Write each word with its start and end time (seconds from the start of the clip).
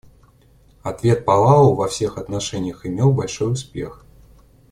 Ответ 0.81 1.25
Палау 1.25 1.75
во 1.75 1.87
всех 1.87 2.17
отношениях 2.17 2.87
имел 2.87 3.11
большой 3.13 3.51
успех. 3.51 4.03